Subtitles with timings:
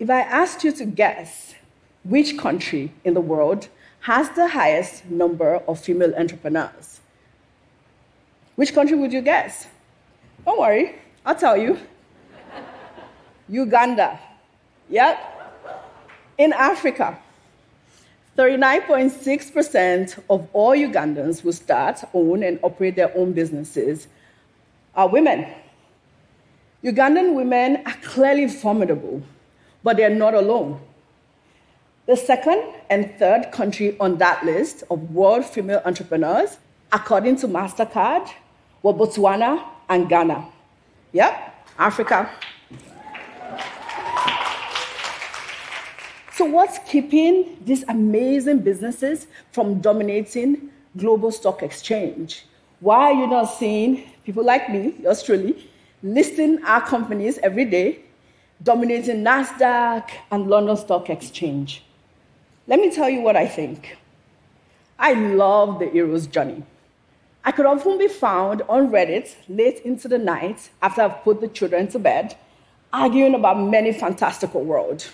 [0.00, 1.54] If I asked you to guess
[2.04, 3.68] which country in the world
[4.00, 7.00] has the highest number of female entrepreneurs,
[8.56, 9.66] which country would you guess?
[10.46, 10.94] Don't worry,
[11.26, 11.78] I'll tell you.
[13.46, 14.18] Uganda.
[14.88, 15.18] Yep.
[16.38, 17.18] In Africa,
[18.38, 24.08] 39.6% of all Ugandans who start, own, and operate their own businesses
[24.94, 25.46] are women.
[26.82, 29.22] Ugandan women are clearly formidable,
[29.82, 30.80] but they're not alone.
[32.06, 36.58] The second and third country on that list of world female entrepreneurs,
[36.92, 38.28] according to MasterCard,
[38.82, 40.44] were Botswana and Ghana.
[41.12, 42.30] Yep, Africa.
[46.32, 52.46] So, what's keeping these amazing businesses from dominating global stock exchange?
[52.80, 55.68] Why are you not seeing people like me, yours truly,
[56.02, 58.00] listing our companies every day,
[58.62, 61.82] dominating NASDAQ and London Stock Exchange?
[62.66, 63.96] Let me tell you what I think.
[64.98, 66.62] I love the hero's journey.
[67.42, 71.48] I could often be found on Reddit late into the night after I've put the
[71.48, 72.36] children to bed,
[72.92, 75.10] arguing about many fantastical worlds.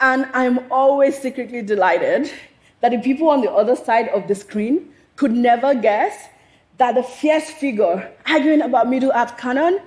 [0.00, 2.30] And I'm always secretly delighted
[2.80, 6.28] that the people on the other side of the screen could never guess
[6.78, 9.80] that the fierce figure arguing about Middle Earth canon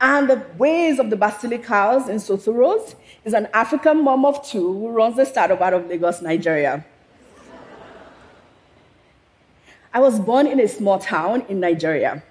[0.00, 4.90] and the ways of the basilicals in Soturos is an African mom of two who
[4.90, 6.84] runs the startup out of Lagos, Nigeria.
[9.92, 12.22] I was born in a small town in Nigeria.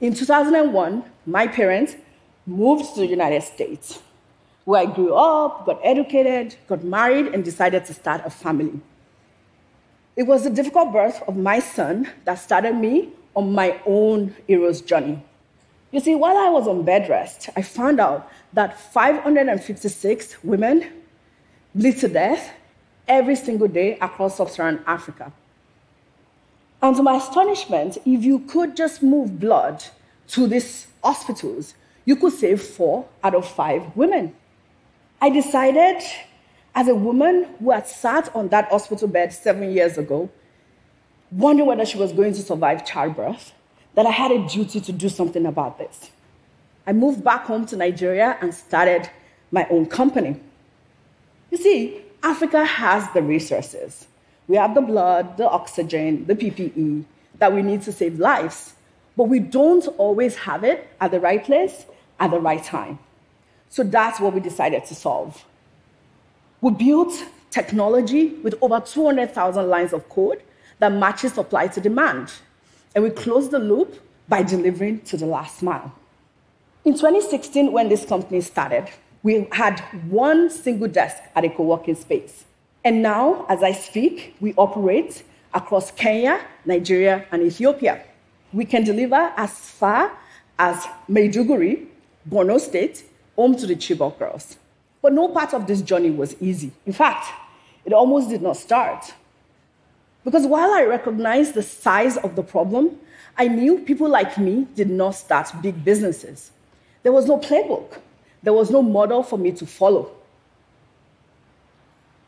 [0.00, 1.96] In 2001, my parents
[2.46, 4.00] moved to the United States
[4.64, 8.80] where I grew up, got educated, got married, and decided to start a family.
[10.14, 14.82] It was the difficult birth of my son that started me on my own hero's
[14.82, 15.22] journey.
[15.90, 20.90] You see, while I was on bed rest, I found out that 556 women
[21.74, 22.52] bleed to death
[23.06, 25.32] every single day across sub Saharan Africa.
[26.82, 29.82] And to my astonishment, if you could just move blood
[30.28, 31.74] to these hospitals,
[32.04, 34.34] you could save four out of five women.
[35.20, 36.02] I decided,
[36.74, 40.30] as a woman who had sat on that hospital bed seven years ago,
[41.30, 43.52] wondering whether she was going to survive childbirth,
[43.98, 46.12] that I had a duty to do something about this.
[46.86, 49.10] I moved back home to Nigeria and started
[49.50, 50.40] my own company.
[51.50, 54.06] You see, Africa has the resources.
[54.46, 57.06] We have the blood, the oxygen, the PPE
[57.40, 58.74] that we need to save lives,
[59.16, 61.84] but we don't always have it at the right place
[62.20, 63.00] at the right time.
[63.68, 65.44] So that's what we decided to solve.
[66.60, 67.14] We built
[67.50, 70.40] technology with over 200,000 lines of code
[70.78, 72.30] that matches supply to demand.
[72.94, 75.92] And we close the loop by delivering to the last mile.
[76.84, 78.88] In 2016, when this company started,
[79.22, 82.44] we had one single desk at a co working space.
[82.84, 85.22] And now, as I speak, we operate
[85.52, 88.02] across Kenya, Nigeria, and Ethiopia.
[88.52, 90.12] We can deliver as far
[90.58, 91.86] as Maiduguri,
[92.28, 93.04] Borno State,
[93.36, 94.56] home to the Chibok girls.
[95.02, 96.72] But no part of this journey was easy.
[96.86, 97.26] In fact,
[97.84, 99.14] it almost did not start.
[100.24, 102.98] Because while I recognized the size of the problem,
[103.36, 106.50] I knew people like me did not start big businesses.
[107.02, 107.98] There was no playbook,
[108.42, 110.10] there was no model for me to follow.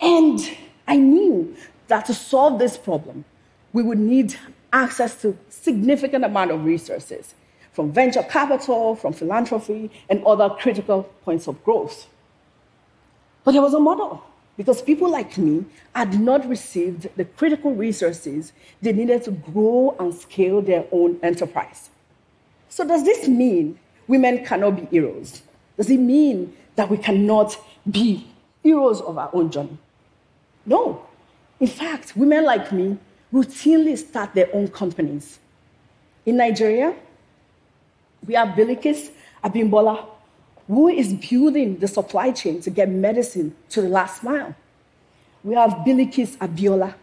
[0.00, 0.40] And
[0.86, 1.56] I knew
[1.88, 3.24] that to solve this problem,
[3.72, 4.36] we would need
[4.72, 7.34] access to significant amount of resources
[7.72, 12.08] from venture capital, from philanthropy, and other critical points of growth.
[13.44, 14.24] But there was a model
[14.56, 20.14] because people like me had not received the critical resources they needed to grow and
[20.14, 21.90] scale their own enterprise.
[22.68, 25.42] So, does this mean women cannot be heroes?
[25.76, 27.56] Does it mean that we cannot
[27.90, 28.26] be
[28.62, 29.78] heroes of our own journey?
[30.64, 31.06] No.
[31.60, 32.98] In fact, women like me
[33.32, 35.38] routinely start their own companies.
[36.24, 36.94] In Nigeria,
[38.26, 39.10] we have Bilikis
[39.44, 40.06] Abimbola,
[40.66, 44.54] who is building the supply chain to get medicine to the last mile.
[45.44, 46.94] We have Bilikis Abiola,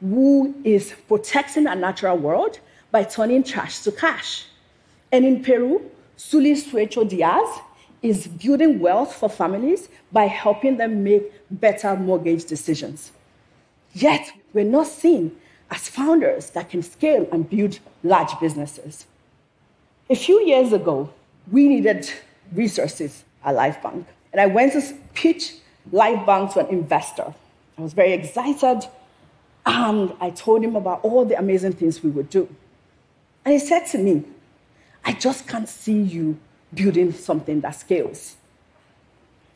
[0.00, 2.60] who is protecting our natural world
[2.90, 4.46] by turning trash to cash.
[5.10, 7.60] And in Peru, Suli Suecho Diaz
[8.02, 13.12] is building wealth for families by helping them make better mortgage decisions.
[13.94, 15.36] Yet, we're not seen
[15.70, 19.06] as founders that can scale and build large businesses.
[20.08, 21.10] A few years ago,
[21.50, 22.10] we needed
[22.52, 25.54] resources at LifeBank, and I went to pitch
[25.92, 27.34] LifeBank to an investor.
[27.78, 28.88] I was very excited,
[29.64, 32.48] and I told him about all the amazing things we would do.
[33.44, 34.24] And he said to me,
[35.04, 36.38] I just can't see you
[36.74, 38.36] building something that scales.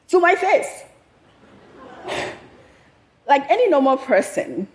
[0.08, 0.84] To my face.
[3.28, 4.68] like any normal person,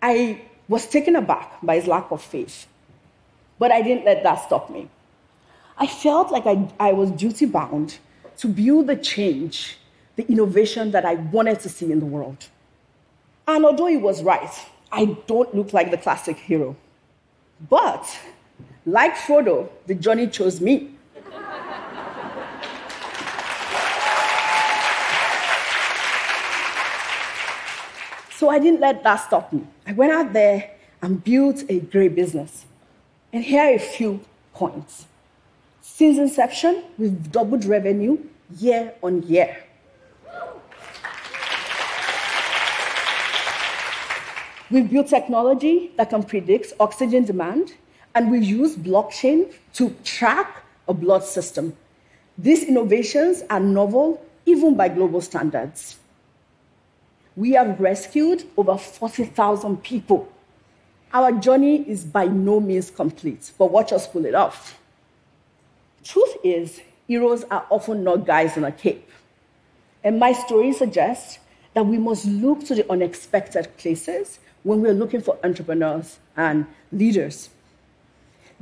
[0.00, 2.66] I was taken aback by his lack of faith.
[3.58, 4.88] But I didn't let that stop me.
[5.78, 7.98] I felt like I, I was duty bound
[8.38, 9.78] to build the change,
[10.16, 12.46] the innovation that I wanted to see in the world.
[13.46, 14.50] And although he was right,
[14.90, 16.76] I don't look like the classic hero.
[17.68, 18.18] But,
[18.84, 20.90] like Frodo, the journey chose me.
[28.36, 29.64] so I didn't let that stop me.
[29.86, 32.66] I went out there and built a great business.
[33.32, 34.20] And here are a few
[34.52, 35.06] points.
[35.94, 38.16] Since inception, we've doubled revenue
[38.58, 39.58] year on year.
[44.70, 47.74] We've built technology that can predict oxygen demand,
[48.14, 51.76] and we use blockchain to track a blood system.
[52.38, 55.98] These innovations are novel even by global standards.
[57.36, 60.26] We have rescued over 40,000 people.
[61.12, 64.78] Our journey is by no means complete, but watch us pull it off.
[66.04, 69.08] Truth is, heroes are often not guys in a cape.
[70.02, 71.38] And my story suggests
[71.74, 77.50] that we must look to the unexpected places when we're looking for entrepreneurs and leaders.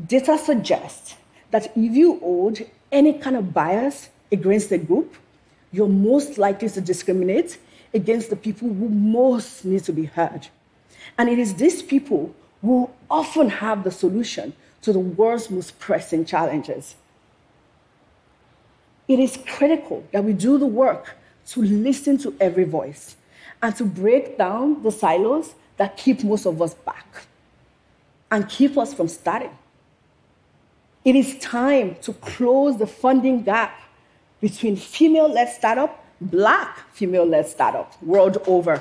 [0.07, 1.17] Data suggests
[1.51, 2.59] that if you hold
[2.93, 5.17] any kind of bias against a group,
[5.73, 7.59] you're most likely to discriminate
[7.95, 10.49] against the people who most need to be heard.
[11.19, 14.53] And it is these people who often have the solution
[14.83, 16.97] to the world's most pressing challenges.
[19.11, 21.17] It is critical that we do the work
[21.49, 23.17] to listen to every voice
[23.61, 27.25] and to break down the silos that keep most of us back
[28.31, 29.51] and keep us from starting.
[31.05, 33.81] It is time to close the funding gap
[34.41, 38.81] between female led startup, black female led startup world over.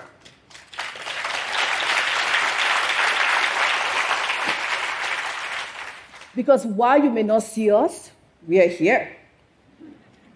[6.36, 8.12] Because while you may not see us,
[8.48, 9.16] we are here.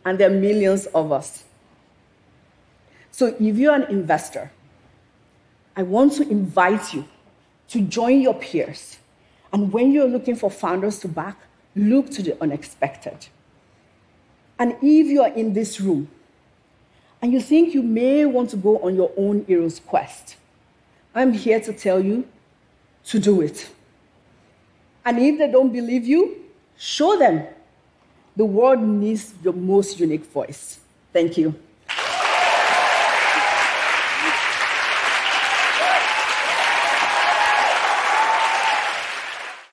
[0.06, 1.44] And there are millions of us.
[3.12, 4.52] So if you're an investor,
[5.76, 7.06] I want to invite you
[7.70, 8.98] to join your peers.
[9.52, 11.38] And when you're looking for founders to back,
[11.76, 13.28] look to the unexpected.
[14.60, 16.10] And if you are in this room
[17.22, 20.36] and you think you may want to go on your own hero's quest,
[21.16, 22.28] I'm here to tell you
[23.06, 23.70] to do it.
[25.06, 26.38] And if they don't believe you,
[26.78, 27.46] show them.
[28.36, 30.80] The world needs your most unique voice.
[31.12, 31.54] Thank you.